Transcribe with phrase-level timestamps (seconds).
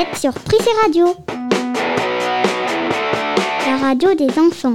[0.00, 1.14] êtes sur Prissé Radio,
[3.66, 4.72] la radio des enfants.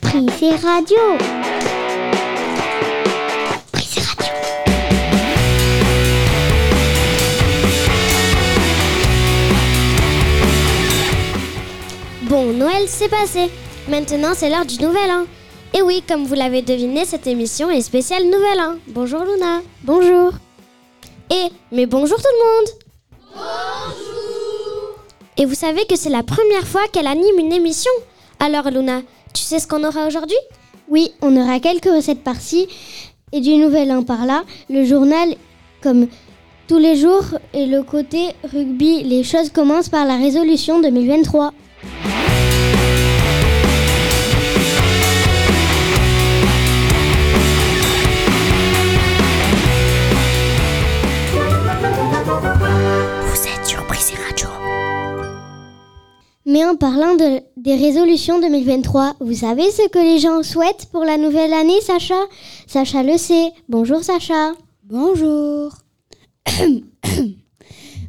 [0.00, 0.96] Prissé Radio.
[3.72, 4.32] Prissé Radio.
[12.22, 13.50] Bon, Noël c'est passé.
[13.88, 15.24] Maintenant, c'est l'heure du Nouvel An.
[15.74, 18.74] Et oui, comme vous l'avez deviné, cette émission est spéciale Nouvel An.
[18.86, 19.62] Bonjour Luna.
[19.82, 20.32] Bonjour.
[21.30, 22.68] Et, mais bonjour tout le monde.
[23.34, 24.96] Bonjour.
[25.36, 27.90] Et vous savez que c'est la première fois qu'elle anime une émission.
[28.40, 30.36] Alors Luna, tu sais ce qu'on aura aujourd'hui?
[30.88, 32.66] Oui, on aura quelques recettes par-ci
[33.32, 34.42] et du Nouvel An par-là.
[34.68, 35.36] Le journal,
[35.82, 36.08] comme
[36.66, 39.02] tous les jours, et le côté rugby.
[39.04, 41.52] Les choses commencent par la résolution 2023.
[56.50, 61.04] Mais en parlant de- des résolutions 2023, vous savez ce que les gens souhaitent pour
[61.04, 62.20] la nouvelle année, Sacha?
[62.66, 63.52] Sacha le sait.
[63.68, 64.54] Bonjour Sacha.
[64.82, 65.72] Bonjour.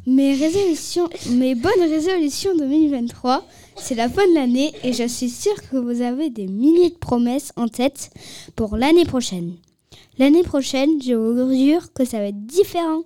[0.08, 5.54] mes résolutions, mes bonnes résolutions 2023, c'est la fin de l'année et je suis sûre
[5.70, 8.10] que vous avez des milliers de promesses en tête
[8.56, 9.52] pour l'année prochaine.
[10.18, 13.02] L'année prochaine, je vous jure que ça va être différent.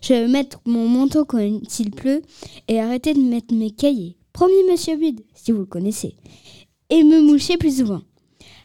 [0.00, 1.38] Je vais mettre mon manteau quand
[1.78, 2.22] il pleut
[2.66, 4.16] et arrêter de mettre mes cahiers.
[4.40, 6.16] Promis, monsieur Bud, si vous le connaissez.
[6.88, 8.00] Et me moucher plus souvent.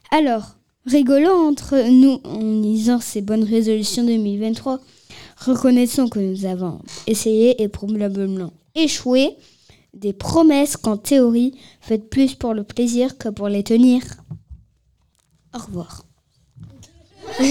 [0.10, 4.80] Alors, rigolons entre nous en lisant ces bonnes résolutions 2023.
[5.36, 9.36] Reconnaissons que nous avons essayé et probablement échoué.
[9.94, 14.02] Des promesses qu'en théorie, faites plus pour le plaisir que pour les tenir.
[15.54, 16.06] Au revoir.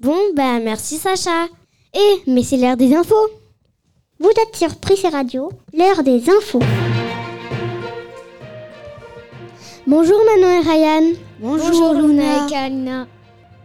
[0.00, 1.46] Bon, ben merci Sacha.
[1.94, 3.45] Eh, mais c'est l'heure des infos.
[4.18, 6.60] Vous êtes sur Prissé Radio, l'heure des infos.
[9.86, 11.12] Bonjour Manon et Ryan.
[11.38, 12.46] Bonjour, Luna.
[12.46, 13.06] et Kalina.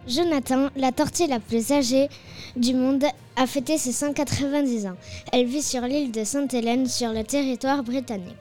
[0.07, 2.09] Jonathan, la tortue la plus âgée
[2.56, 3.06] du monde,
[3.38, 4.97] a fêté ses 190 ans.
[5.31, 8.35] Elle vit sur l'île de Sainte-Hélène, sur le territoire britannique.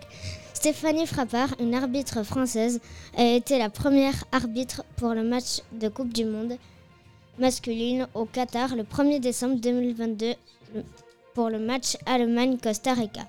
[0.53, 2.81] Stéphanie Frappard, une arbitre française,
[3.17, 6.57] a été la première arbitre pour le match de Coupe du Monde
[7.39, 10.35] masculine au Qatar le 1er décembre 2022
[10.75, 10.83] le-
[11.35, 13.27] pour le match Allemagne-Costa Rica.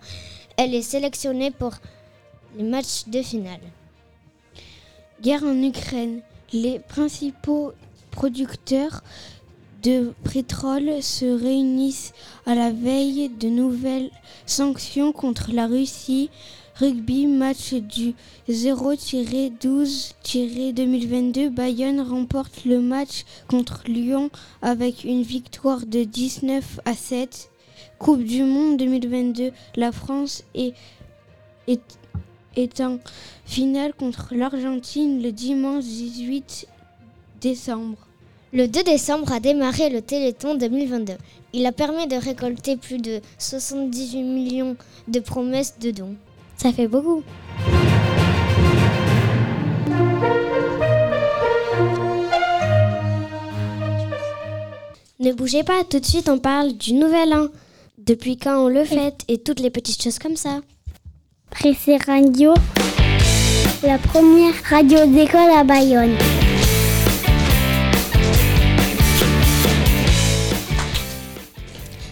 [0.57, 1.73] Elle est sélectionnée pour
[2.57, 3.61] les matchs de finale.
[5.21, 6.21] Guerre en Ukraine.
[6.53, 7.73] Les principaux
[8.11, 9.03] producteurs
[9.83, 12.13] de pétrole se réunissent
[12.45, 14.11] à la veille de nouvelles
[14.45, 16.29] sanctions contre la Russie.
[16.75, 18.13] Rugby, match du
[18.49, 21.49] 0-12-2022.
[21.49, 27.50] Bayonne remporte le match contre Lyon avec une victoire de 19 à 7.
[28.01, 29.51] Coupe du Monde 2022.
[29.75, 30.73] La France est,
[31.67, 31.99] est,
[32.55, 32.97] est en
[33.45, 36.67] finale contre l'Argentine le dimanche 18
[37.41, 37.99] décembre.
[38.53, 41.13] Le 2 décembre a démarré le Téléthon 2022.
[41.53, 44.75] Il a permis de récolter plus de 78 millions
[45.07, 46.15] de promesses de dons.
[46.57, 47.21] Ça fait beaucoup.
[55.19, 57.47] Ne bougez pas, tout de suite on parle du nouvel an.
[58.05, 60.61] Depuis quand on le fête et toutes les petites choses comme ça.
[61.51, 62.51] Prissé Radio,
[63.83, 66.17] la première radio d'école à Bayonne.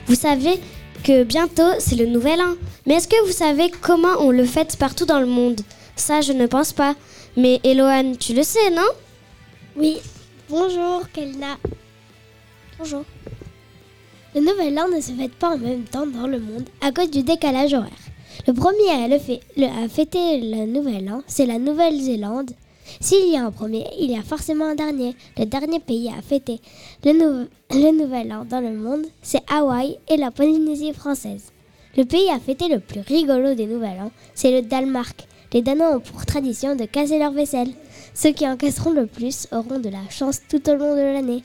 [0.06, 0.60] Vous savez
[1.04, 2.54] que bientôt c'est le nouvel an.
[2.86, 5.62] Mais est-ce que vous savez comment on le fête partout dans le monde?
[5.96, 6.94] Ça, je ne pense pas.
[7.36, 8.90] Mais Eloane, tu le sais, non?
[9.76, 9.98] Oui.
[10.50, 11.58] Bonjour Kelna.
[12.78, 13.06] Bonjour.
[14.36, 17.10] Le Nouvel An ne se fête pas en même temps dans le monde à cause
[17.10, 17.90] du décalage horaire.
[18.46, 22.52] Le premier à, le à fêter le Nouvel An, c'est la Nouvelle-Zélande.
[23.00, 25.16] S'il y a un premier, il y a forcément un dernier.
[25.36, 26.62] Le dernier pays à fêter
[27.04, 31.52] le, le Nouvel An dans le monde, c'est Hawaï et la Polynésie française.
[31.98, 35.26] Le pays à fêter le plus rigolo des Nouvel An, c'est le Danemark.
[35.54, 37.72] Les Danois ont pour tradition de casser leur vaisselle.
[38.14, 41.42] Ceux qui encaisseront le plus auront de la chance tout au long de l'année.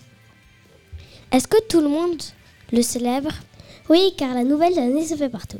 [1.33, 2.21] Est-ce que tout le monde
[2.75, 3.31] le célèbre
[3.89, 5.59] Oui, car la nouvelle année se fait partout.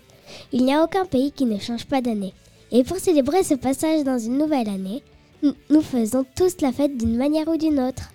[0.53, 2.33] Il n'y a aucun pays qui ne change pas d'année.
[2.73, 5.03] Et pour célébrer ce passage dans une nouvelle année,
[5.43, 8.11] nous- faisons tous la fête d'une manière ou d'une autre.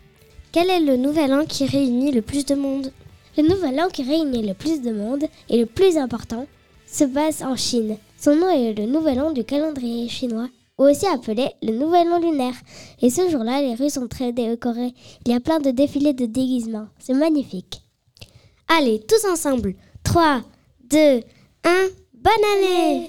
[0.51, 2.91] Quel est le nouvel an qui réunit le plus de monde?
[3.37, 6.45] Le nouvel an qui réunit le plus de monde et le plus important
[6.91, 7.97] se passe en Chine.
[8.19, 10.49] Son nom est le nouvel an du calendrier chinois,
[10.79, 12.55] ou aussi appelé le nouvel an lunaire.
[13.01, 14.93] Et ce jour-là, les rues sont très décorées.
[15.25, 16.87] Il y a plein de défilés de déguisements.
[16.97, 17.81] C'est magnifique.
[18.71, 19.73] Allez, tous ensemble.
[20.03, 20.43] 3,
[20.91, 21.21] 2, 1,
[22.13, 23.07] bonne année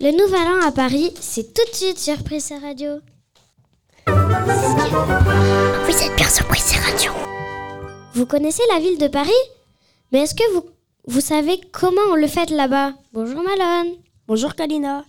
[0.00, 3.00] Le Nouvel An à Paris, c'est tout de suite sur Prissé Radio.
[4.06, 7.10] Vous êtes bien sur Prissé Radio.
[8.14, 9.32] Vous connaissez la ville de Paris?
[10.12, 10.64] Mais est-ce que vous,
[11.08, 12.92] vous savez comment on le fait là-bas?
[13.12, 13.96] Bonjour Malone.
[14.28, 15.04] Bonjour Kalina.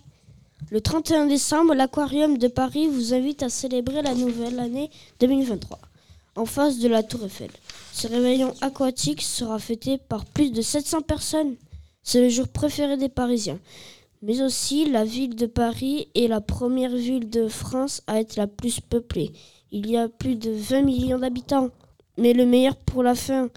[0.72, 4.90] Le 31 décembre, l'Aquarium de Paris vous invite à célébrer la nouvelle année
[5.20, 5.78] 2023
[6.36, 7.50] en face de la Tour Eiffel.
[7.92, 11.56] Ce réveillon aquatique sera fêté par plus de 700 personnes.
[12.02, 13.58] C'est le jour préféré des Parisiens.
[14.22, 18.46] Mais aussi, la ville de Paris est la première ville de France à être la
[18.46, 19.32] plus peuplée.
[19.72, 21.70] Il y a plus de 20 millions d'habitants.
[22.18, 23.48] Mais le meilleur pour la fin,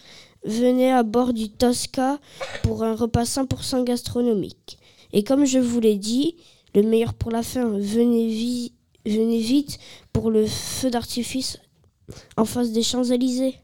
[0.46, 2.20] venez à bord du Tosca
[2.64, 4.78] pour un repas 100% gastronomique.
[5.12, 6.36] Et comme je vous l'ai dit,
[6.76, 8.72] le meilleur pour la fin, venez,
[9.06, 9.80] venez vite
[10.12, 11.60] pour le feu d'artifice
[12.38, 13.56] en face des Champs-Élysées.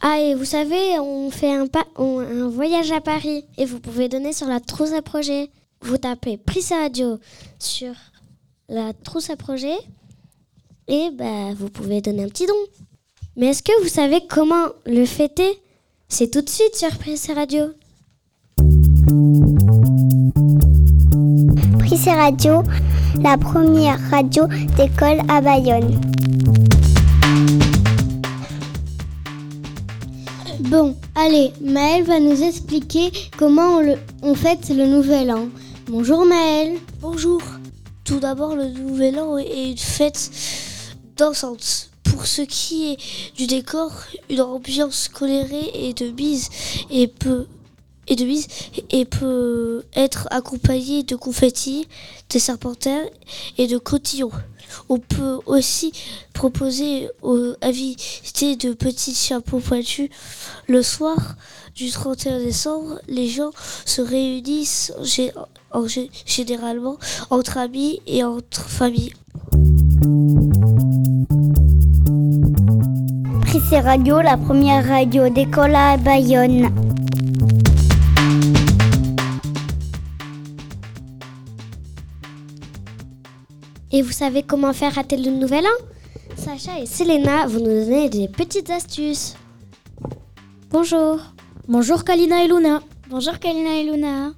[0.00, 3.80] Ah, et vous savez, on fait un, pa- on- un voyage à Paris et vous
[3.80, 5.50] pouvez donner sur la trousse à projet.
[5.82, 7.18] Vous tapez Prissé Radio
[7.58, 7.92] sur
[8.68, 9.76] la trousse à projet
[10.88, 12.54] et bah, vous pouvez donner un petit don.
[13.36, 15.60] Mais est-ce que vous savez comment le fêter?
[16.08, 17.66] C'est tout de suite sur Prissé Radio.
[21.78, 22.62] Prissé Radio,
[23.22, 24.46] la première radio
[24.76, 26.00] d'école à Bayonne.
[30.70, 35.48] Bon, allez, Maëlle va nous expliquer comment on, le, fête le nouvel an.
[35.88, 36.78] Bonjour Maëlle.
[37.00, 37.42] Bonjour.
[38.04, 40.30] Tout d'abord, le Nouvel An est une fête
[41.16, 41.90] dansante.
[42.04, 42.98] Pour ce qui est
[43.36, 43.90] du décor,
[44.28, 46.48] une ambiance colérée et de bise
[46.88, 47.46] et peut
[48.06, 48.46] et de bise
[48.90, 51.88] et peut être accompagnée de confettis,
[52.32, 53.06] de serpentins
[53.58, 54.30] et de cotillons.
[54.88, 55.92] On peut aussi
[56.32, 60.08] proposer aux invités de petits chapeaux pointus.
[60.68, 61.16] Le soir
[61.74, 63.50] du 31 décembre, les gens
[63.84, 65.32] se réunissent gé-
[65.72, 66.98] en gé- généralement
[67.30, 69.12] entre amis et entre familles.
[73.42, 76.89] Prissé Radio, la première radio d'école à Bayonne.
[83.92, 86.36] Et vous savez comment faire rater le nouvel an?
[86.36, 89.34] Sacha et Selena vont nous donner des petites astuces.
[90.70, 91.18] Bonjour.
[91.66, 92.82] Bonjour Kalina et Luna.
[93.08, 94.32] Bonjour Kalina et Luna.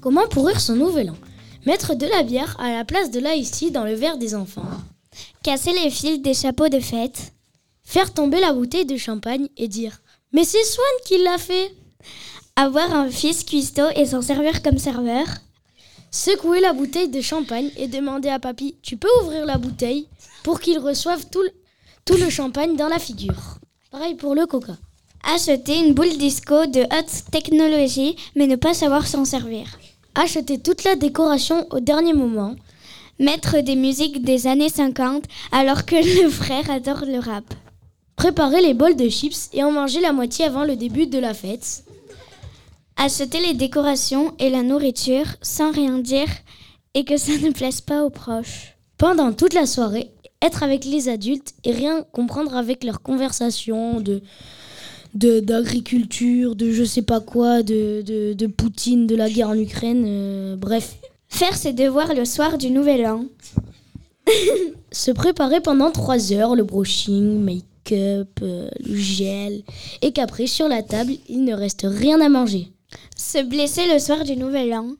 [0.00, 1.16] Comment pourrir son nouvel an?
[1.64, 4.66] Mettre de la bière à la place de l'ice dans le verre des enfants.
[5.44, 7.32] Casser les fils des chapeaux de fête.
[7.84, 10.00] Faire tomber la bouteille de champagne et dire
[10.32, 11.72] Mais c'est Swan qui l'a fait
[12.56, 15.26] Avoir un fils cuistot et s'en servir comme serveur.
[16.10, 20.08] Secouer la bouteille de champagne et demander à papy Tu peux ouvrir la bouteille
[20.42, 21.50] pour qu'il reçoive tout le,
[22.06, 23.58] tout le champagne dans la figure.
[23.90, 24.78] Pareil pour le coca.
[25.22, 29.66] Acheter une boule disco de haute technologie mais ne pas savoir s'en servir.
[30.14, 32.56] Acheter toute la décoration au dernier moment.
[33.18, 37.44] Mettre des musiques des années 50 alors que le frère adore le rap.
[38.16, 41.34] Préparer les bols de chips et en manger la moitié avant le début de la
[41.34, 41.84] fête.
[43.00, 46.28] Acheter les décorations et la nourriture sans rien dire
[46.94, 48.76] et que ça ne plaise pas aux proches.
[48.98, 50.10] Pendant toute la soirée,
[50.42, 54.20] être avec les adultes et rien comprendre avec leurs conversations de
[55.14, 60.04] d'agriculture, de, je sais pas quoi, de, de, de Poutine, de la guerre en Ukraine,
[60.06, 60.96] euh, bref.
[61.28, 63.24] Faire ses devoirs le soir du Nouvel An.
[64.92, 69.62] Se préparer pendant trois heures, le brushing, make-up, euh, le gel,
[70.02, 72.70] et qu'après, sur la table, il ne reste rien à manger.
[73.16, 74.92] Se blesser le soir du Nouvel An.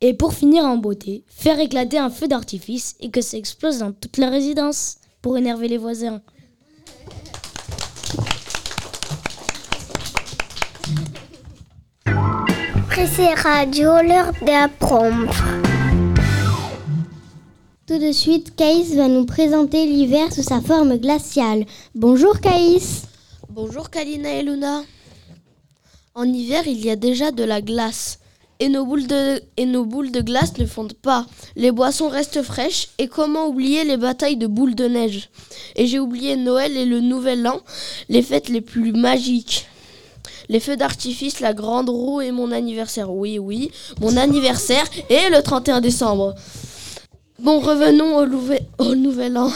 [0.00, 3.92] Et pour finir en beauté, faire éclater un feu d'artifice et que ça explose dans
[3.92, 6.20] toute la résidence pour énerver les voisins.
[12.90, 15.32] Prissé Radio, l'heure d'apprendre.
[17.86, 21.64] Tout de suite, Caïs va nous présenter l'hiver sous sa forme glaciale.
[21.94, 23.02] Bonjour Caïs.
[23.48, 24.82] Bonjour Kalina et Luna.
[26.18, 28.20] En hiver, il y a déjà de la glace.
[28.58, 31.26] Et nos, boules de, et glace ne fondent pas.
[31.56, 32.88] Les boissons restent fraîches.
[32.96, 35.28] Et comment oublier les batailles de boules de neige?
[35.74, 37.60] Et j'ai oublié Noël et le Nouvel An,
[38.08, 39.66] les fêtes les plus magiques.
[40.48, 43.12] Les feux d'artifice, la grande roue et mon anniversaire.
[43.12, 43.70] Oui, oui,
[44.00, 46.34] mon anniversaire est le 31 décembre.
[47.40, 48.16] Bon, revenons
[48.78, 49.52] au, Nouvel An,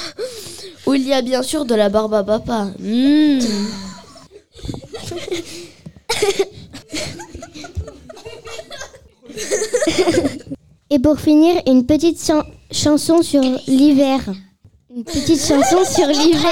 [0.87, 2.69] où il y a bien sûr de la barbe à papa.
[2.79, 3.39] Mmh.
[10.91, 14.21] Et pour finir, une petite chan- chanson sur l'hiver.
[14.95, 16.51] Une petite chanson sur l'hiver.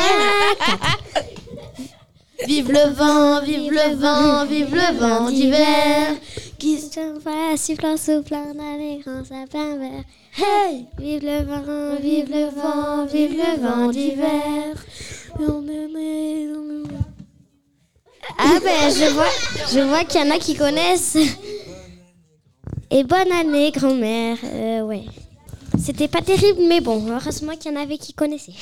[2.47, 6.15] Vive le vent, vive le vent, vive le vent d'hiver.
[6.59, 10.05] Qui se va sifflant, soufflant dans les grands sapins verts.
[10.37, 10.87] Hey!
[10.99, 14.75] Vive le vent, vive le vent, vive le vent d'hiver.
[18.50, 19.28] Ah ben je vois,
[19.73, 21.19] je vois qu'il y en a qui connaissent.
[22.90, 24.38] Et bonne année grand-mère.
[24.45, 25.05] Euh, ouais.
[25.78, 28.55] C'était pas terrible mais bon, heureusement qu'il y en avait qui connaissaient.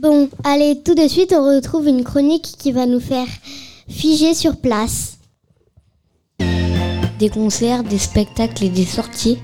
[0.00, 3.26] Bon, allez, tout de suite on retrouve une chronique qui va nous faire
[3.88, 5.18] figer sur place.
[7.18, 9.38] Des concerts, des spectacles et des sorties.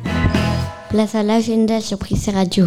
[0.89, 2.67] Place à l'agenda sur Prissé Radio.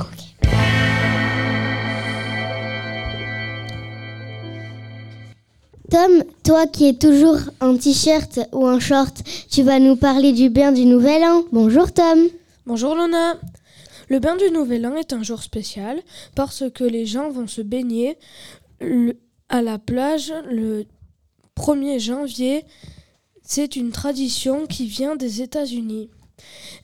[5.90, 10.50] Tom, toi qui es toujours en t-shirt ou en short, tu vas nous parler du
[10.50, 11.46] bien du Nouvel An.
[11.52, 12.28] Bonjour Tom.
[12.68, 13.40] Bonjour Lona.
[14.08, 16.00] Le bain du Nouvel An est un jour spécial
[16.36, 18.18] parce que les gens vont se baigner
[19.50, 20.86] à la plage le
[21.58, 22.66] 1er janvier.
[23.42, 26.12] C'est une tradition qui vient des États-Unis.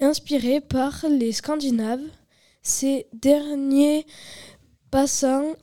[0.01, 2.01] Inspirée par les Scandinaves,
[2.63, 4.07] ces derniers
[4.89, 5.53] passants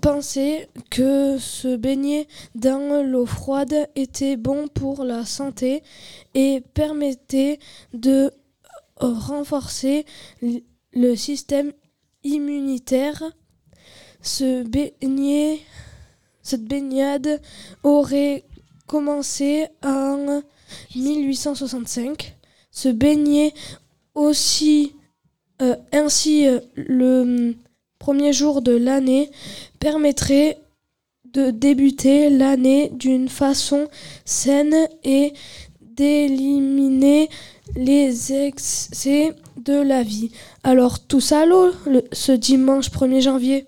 [0.00, 5.82] pensaient que se baigner dans l'eau froide était bon pour la santé
[6.34, 7.58] et permettait
[7.92, 8.32] de
[8.96, 10.04] renforcer
[10.92, 11.72] le système
[12.24, 13.22] immunitaire.
[14.22, 15.62] Se baigner,
[16.42, 17.40] cette baignade
[17.82, 18.44] aurait
[18.86, 20.42] commencé en
[20.94, 22.36] 1865.
[22.70, 23.54] Se baigner
[24.14, 24.94] aussi
[25.62, 27.54] euh, ainsi euh, le
[28.06, 29.32] premier jour de l'année
[29.80, 30.58] permettrait
[31.34, 33.88] de débuter l'année d'une façon
[34.24, 35.32] saine et
[35.80, 37.28] d'éliminer
[37.74, 40.30] les excès de la vie.
[40.62, 43.66] Alors tous à l'eau le- ce dimanche 1er janvier?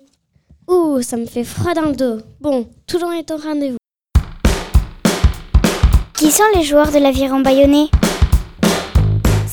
[0.69, 2.19] Ouh, ça me fait froid dans le dos.
[2.39, 3.77] Bon, tout le monde est au rendez-vous.
[6.17, 7.89] Qui sont les joueurs de l'aviron bayonnais?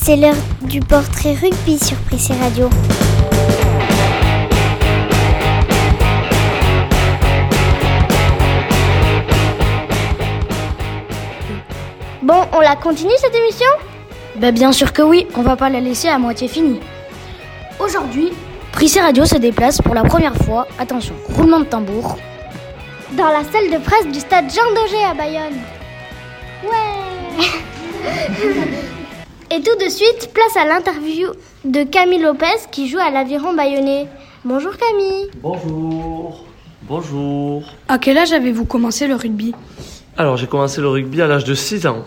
[0.00, 2.70] C'est l'heure du portrait rugby sur Prissé Radio.
[12.26, 13.68] Bon, on la continue cette émission?
[14.34, 16.80] Ben bien sûr que oui, on va pas la laisser à moitié finie.
[17.78, 18.32] Aujourd'hui,
[18.72, 22.18] Prissé Radio se déplace pour la première fois, attention, roulement de tambour,
[23.12, 25.60] Dans la salle de presse du stade Jean Daugé à Bayonne.
[26.64, 27.44] Ouais
[29.56, 31.28] Et tout de suite, place à l'interview
[31.64, 34.08] de Camille Lopez qui joue à l'aviron bayonnais.
[34.44, 35.30] Bonjour Camille.
[35.40, 36.44] Bonjour.
[36.82, 37.62] Bonjour.
[37.86, 39.54] À quel âge avez-vous commencé le rugby?
[40.18, 42.04] Alors, j'ai commencé le rugby à l'âge de 6 ans.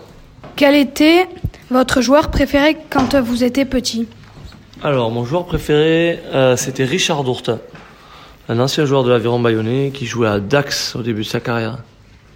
[0.60, 1.26] Quel était
[1.70, 4.06] votre joueur préféré quand vous étiez petit?
[4.82, 7.50] Alors, mon joueur préféré, euh, c'était Richard Dourte,
[8.46, 11.78] un ancien joueur de l'Aviron Bayonnais qui jouait à Dax au début de sa carrière.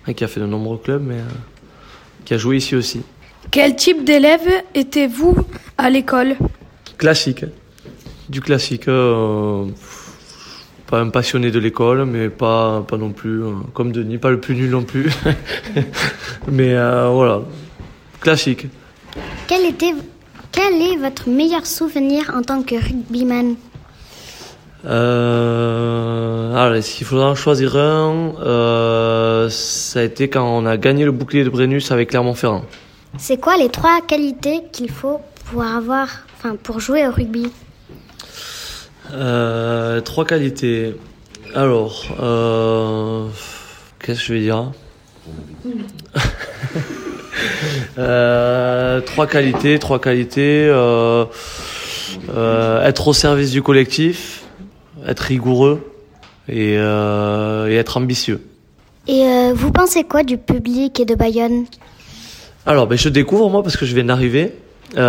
[0.09, 3.03] Et qui a fait de nombreux clubs, mais euh, qui a joué ici aussi.
[3.51, 5.37] Quel type d'élève étiez-vous
[5.77, 6.37] à l'école?
[6.97, 7.45] Classique.
[8.31, 8.89] Du classique.
[8.89, 9.67] euh,
[10.87, 13.43] pas un passionné de l'école, mais pas, pas non plus,
[13.75, 15.11] comme Denis, pas le plus nul non plus.
[16.51, 17.43] mais voilà,
[18.25, 18.67] classique.
[19.47, 19.95] Quel, était,
[20.51, 23.55] quel est votre meilleur souvenir en tant que rugbyman?
[24.87, 31.05] Euh, alors, s'il faudra en choisir un, euh, ça a été quand on a gagné
[31.05, 32.65] le bouclier de Brennus avec Clermont-Ferrand.
[33.19, 37.51] C'est quoi les trois qualités qu'il faut pour avoir, enfin pour jouer au rugby?
[39.13, 40.97] Euh, trois qualités.
[41.55, 43.29] Alors, euh,
[44.01, 44.73] qu'est-ce que je vais dire?
[47.99, 50.67] Euh, Trois qualités, trois qualités.
[50.69, 51.25] euh,
[52.35, 54.43] euh, être au service du collectif,
[55.07, 55.91] être rigoureux
[56.49, 58.41] et, et être ambitieux.
[59.09, 61.65] Et vous pensez quoi du public et de Bayonne?
[62.67, 64.53] Alors, ben, je découvre moi parce que je viens d'arriver.
[64.95, 65.03] Ben,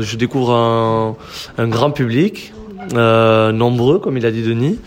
[0.00, 1.16] je découvre un,
[1.58, 2.52] un grand public,
[2.94, 4.78] euh, nombreux comme il a dit Denis.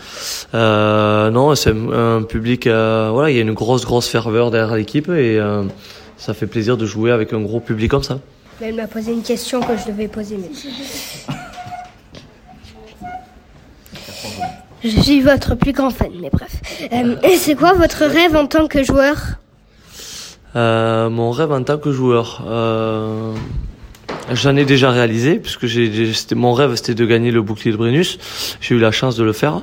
[0.54, 2.66] Euh, non, c'est un, public.
[2.66, 5.40] euh, voilà, il y a une grosse grosse ferveur derrière l'équipe et
[6.16, 8.18] ça fait plaisir de jouer avec un gros public comme ça.
[8.60, 10.38] Elle m'a posé une question que je devais poser.
[10.38, 10.48] Mais...
[14.84, 16.60] Je suis votre plus grand fan, mais bref.
[17.22, 19.38] Et c'est quoi votre rêve en tant que joueur?
[20.54, 22.42] Mon rêve en tant que joueur,
[24.32, 27.76] j'en ai déjà réalisé puisque j'ai, c'était mon rêve, c'était de gagner le bouclier de
[27.76, 28.18] Brennus.
[28.60, 29.62] J'ai eu la chance de le faire.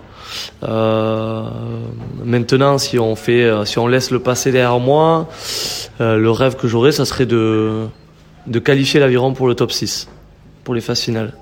[0.64, 1.44] Euh,
[2.24, 5.28] maintenant, si on fait, euh, si on laisse le passé derrière moi,
[6.00, 7.88] euh, le rêve que j'aurais, ça serait de
[8.48, 10.08] de qualifier l'aviron pour le top 6,
[10.64, 11.34] pour les phases finales.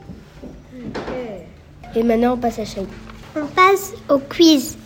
[1.96, 2.86] Et maintenant, on passe à Shane.
[3.36, 4.78] On passe au quiz.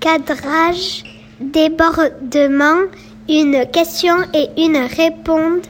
[0.00, 1.04] Cadrage
[1.40, 2.82] débordement,
[3.28, 5.64] une question et une réponse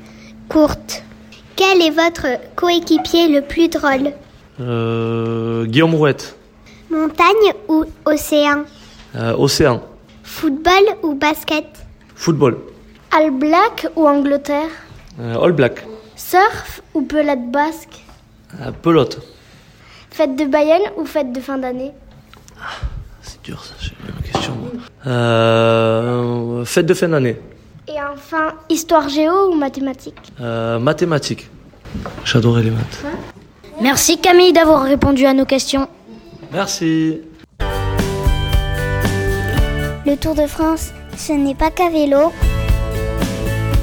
[0.49, 1.03] courte.
[1.65, 2.27] Quel est votre
[2.57, 4.11] coéquipier le plus drôle
[4.61, 6.35] Euh, Guillaume Rouette.
[6.91, 8.65] Montagne ou océan
[9.15, 9.81] Euh, Océan.
[10.25, 11.67] Football ou basket
[12.17, 12.59] Football.
[13.13, 14.71] All Black ou Angleterre
[15.21, 15.87] Euh, All Black.
[16.17, 18.03] Surf ou pelade basque
[18.83, 19.21] pelote.
[20.11, 21.93] Fête de Bayonne ou fête de fin d'année
[23.23, 24.55] C'est dur ça, j'ai la question.
[25.05, 26.65] moi.
[26.65, 27.37] Fête de fin d'année.
[27.95, 30.17] Et enfin, histoire géo ou mathématiques?
[30.41, 31.51] Euh, mathématiques.
[32.25, 33.05] J'adorais les maths.
[33.83, 35.89] Merci Camille d'avoir répondu à nos questions.
[36.53, 37.21] Merci.
[40.07, 42.33] Le Tour de France, ce n'est pas qu'à vélo.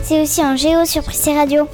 [0.02, 1.68] C'est aussi en géo sur Prissé Radio.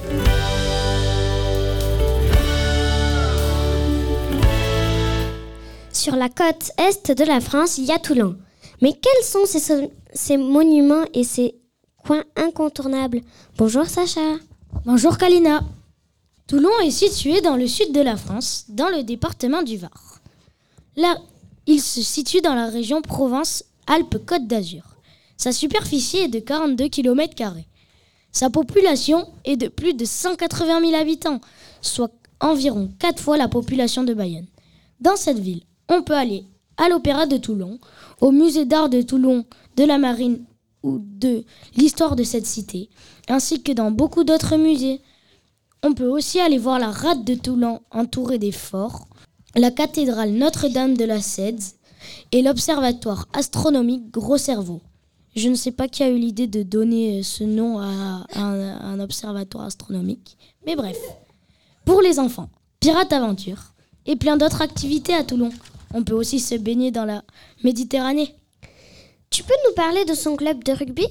[5.93, 8.35] Sur la côte est de la France, il y a Toulon.
[8.81, 11.55] Mais quels sont ces, ces monuments et ces
[12.05, 13.21] coins incontournables
[13.57, 14.37] Bonjour Sacha.
[14.85, 15.63] Bonjour Kalina.
[16.47, 20.21] Toulon est situé dans le sud de la France, dans le département du Var.
[20.95, 21.17] Là,
[21.65, 24.83] il se situe dans la région Provence-Alpes-Côte d'Azur.
[25.35, 27.55] Sa superficie est de 42 km.
[28.31, 31.41] Sa population est de plus de 180 000 habitants,
[31.81, 34.47] soit environ 4 fois la population de Bayonne.
[34.99, 36.45] Dans cette ville, on peut aller
[36.77, 37.79] à l'Opéra de Toulon,
[38.21, 39.45] au musée d'art de Toulon,
[39.75, 40.45] de la Marine
[40.99, 41.43] de
[41.75, 42.89] l'histoire de cette cité,
[43.27, 45.01] ainsi que dans beaucoup d'autres musées.
[45.83, 49.07] On peut aussi aller voir la rade de Toulon entourée des forts,
[49.55, 51.63] la cathédrale Notre-Dame de la Cèdre
[52.31, 54.81] et l'observatoire astronomique Gros Cerveau.
[55.35, 58.25] Je ne sais pas qui a eu l'idée de donner euh, ce nom à un,
[58.35, 60.97] à un observatoire astronomique, mais bref.
[61.83, 62.49] Pour les enfants,
[62.79, 63.73] Pirate Aventure
[64.05, 65.51] et plein d'autres activités à Toulon.
[65.93, 67.23] On peut aussi se baigner dans la
[67.63, 68.35] Méditerranée.
[69.35, 71.05] Tu peux nous parler de son club de rugby?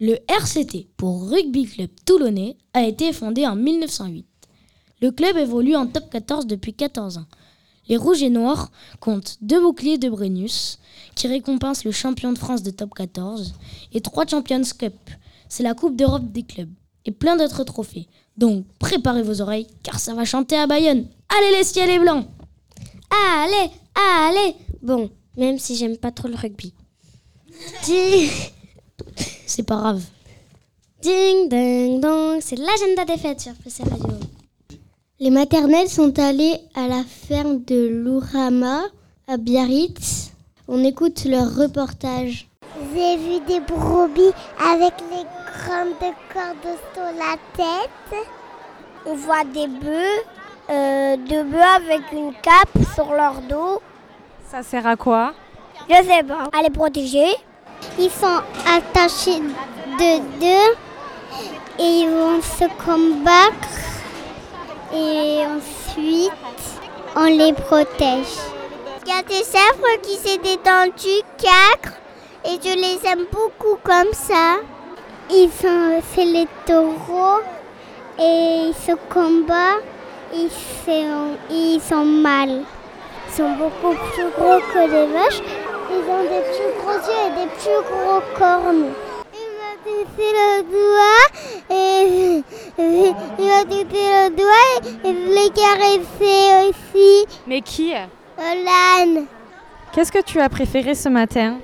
[0.00, 4.26] Le RCT, pour Rugby Club Toulonnais, a été fondé en 1908.
[5.00, 7.26] Le club évolue en top 14 depuis 14 ans.
[7.86, 10.80] Les Rouges et Noirs comptent deux boucliers de Brennus,
[11.14, 13.54] qui récompensent le champion de France de top 14,
[13.92, 14.96] et trois Champions Cup,
[15.48, 18.08] c'est la Coupe d'Europe des clubs, et plein d'autres trophées.
[18.36, 21.06] Donc préparez vos oreilles, car ça va chanter à Bayonne.
[21.28, 22.26] Allez les ciels et blancs
[23.08, 26.74] Allez, allez Bon, même si j'aime pas trop le rugby.
[27.84, 28.30] Ding,
[29.46, 30.02] C'est pas grave.
[31.02, 34.16] ding, ding, dong, c'est l'agenda des fêtes sur PC Radio.
[35.18, 38.82] Les maternelles sont allées à la ferme de Lourama,
[39.28, 40.32] à Biarritz.
[40.68, 42.48] On écoute leur reportage.
[42.94, 48.20] J'ai vu des brebis avec les grandes cordes sur la tête.
[49.06, 50.22] On voit des bœufs,
[50.70, 53.80] euh, deux bœufs avec une cape sur leur dos.
[54.50, 55.32] Ça sert à quoi?
[55.88, 56.48] Je sais pas.
[56.56, 57.36] À les protéger.
[57.98, 60.74] Ils sont attachés de deux
[61.78, 63.68] et ils vont se combattre.
[64.94, 66.32] Et ensuite,
[67.14, 68.34] on les protège.
[69.04, 71.94] Il y a des zèbres qui s'est détendu quatre
[72.44, 74.56] et je les aime beaucoup comme ça.
[75.30, 77.40] Ils sont, c'est les taureaux
[78.18, 79.84] et ils se combattent.
[80.34, 82.62] Ils sont, ils sont mal.
[83.28, 85.42] Ils sont beaucoup plus gros que les vaches.
[85.96, 88.92] Ils ont des plus gros yeux et des plus gros cornes.
[89.32, 91.26] Il m'a touché le doigt
[91.70, 92.42] et
[93.38, 97.26] il m'a touché le doigt et je l'ai caressé aussi.
[97.46, 97.94] Mais qui
[98.38, 99.24] Olan,
[99.92, 101.56] Qu'est-ce que tu as préféré ce matin?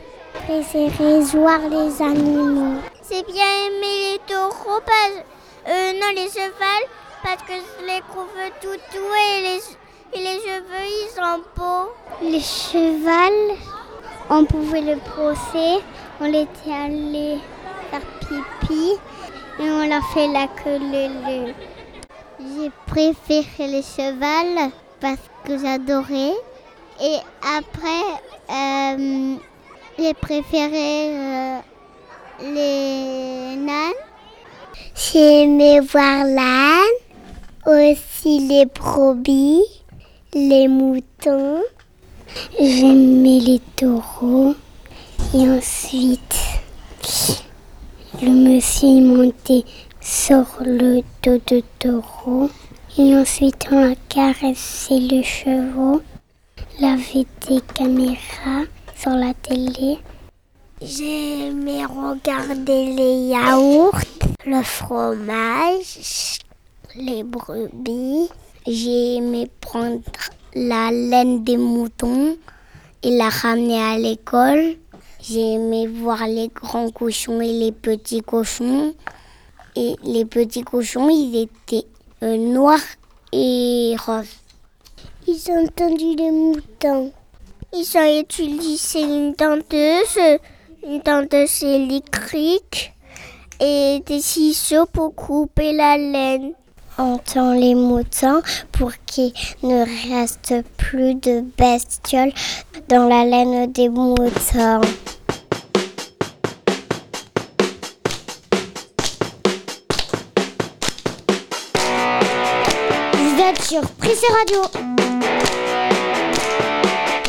[0.46, 2.80] Préféré voir les animaux.
[3.10, 5.22] J'ai bien aimé les taureaux, parce,
[5.68, 6.88] euh, non les chevals,
[7.22, 8.30] parce que je les trouve
[8.62, 11.90] tout doux et les, et les cheveux ils sont beaux.
[12.22, 13.58] Les chevals,
[14.34, 15.82] on pouvait le brosser,
[16.18, 17.38] on était allé
[17.90, 18.92] faire pipi
[19.60, 21.52] et on l'a fait la queue leu.
[22.40, 26.32] J'ai préféré les chevals parce que j'adorais.
[27.02, 27.16] Et
[27.58, 28.06] après,
[28.50, 29.36] euh,
[29.98, 31.58] j'ai préféré euh,
[32.40, 33.92] les nains.
[34.94, 36.98] J'ai aimé voir l'âne,
[37.66, 39.62] aussi les brebis,
[40.32, 41.62] les moutons.
[42.58, 44.54] J'aimais les taureaux.
[45.34, 46.36] Et ensuite,
[48.20, 49.64] je me suis montée
[50.00, 52.50] sur le dos de taureau.
[52.98, 56.02] Et ensuite, on a caressé le chevaux.
[56.78, 58.64] Il avait des caméras
[58.96, 59.98] sur la télé.
[60.80, 64.00] J'ai aimé regarder les yaourts,
[64.44, 66.38] le fromage,
[66.96, 68.28] les brebis.
[68.66, 70.02] J'ai aimé prendre
[70.54, 72.36] la laine des moutons
[73.02, 74.76] et la ramener à l'école.
[75.20, 78.94] J'ai aimé voir les grands cochons et les petits cochons.
[79.76, 81.86] Et les petits cochons, ils étaient
[82.22, 82.78] euh, noirs
[83.32, 84.26] et roses.
[85.26, 87.12] Ils ont entendu les moutons.
[87.72, 90.38] Ils ont utilisé une tenteuse,
[90.86, 92.92] une tenteuse électrique
[93.60, 96.52] et des ciseaux pour couper la laine.
[96.98, 102.32] Entend les moutons pour qu'il ne reste plus de bestioles
[102.88, 104.80] dans la laine des moutons.
[113.14, 114.62] Vous êtes sur Radio.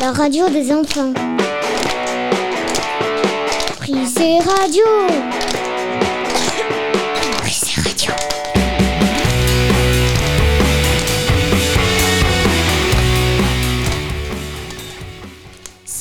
[0.00, 1.14] La radio des enfants.
[3.78, 4.84] Prissé Radio.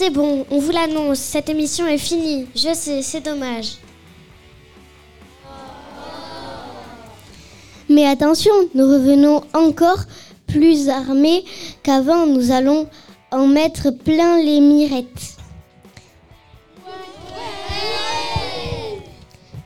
[0.03, 2.45] C'est bon, on vous l'annonce, cette émission est finie.
[2.53, 3.77] Je sais, c'est dommage.
[7.87, 9.99] Mais attention, nous revenons encore
[10.45, 11.45] plus armés
[11.83, 12.25] qu'avant.
[12.25, 12.89] Nous allons
[13.31, 15.37] en mettre plein les mirettes.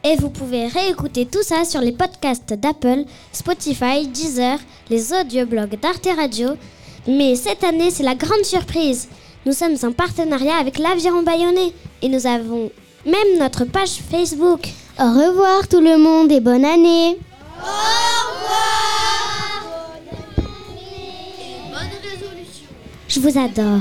[0.04, 4.60] Et vous pouvez réécouter tout ça sur les podcasts d'Apple, Spotify, Deezer,
[4.92, 6.50] les audioblogs d'Arte Radio.
[7.08, 9.10] Mais cette année, c'est la grande surprise.
[9.48, 12.70] Nous sommes en partenariat avec l'Aviron Bayonnais et nous avons
[13.06, 14.68] même notre page Facebook.
[15.00, 17.18] Au revoir tout le monde et bonne année.
[23.08, 23.80] Je vous adore.